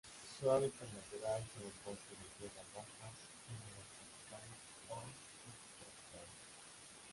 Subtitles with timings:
[0.39, 3.13] Su hábitat natural son los bosques de tierras bajas
[3.45, 3.87] húmedas
[4.25, 6.29] tropicales o subtropicales.